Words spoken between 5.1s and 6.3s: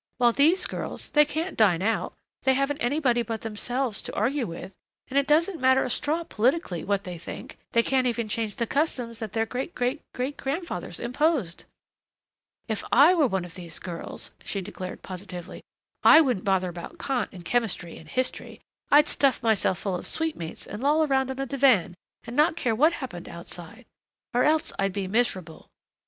it doesn't matter a straw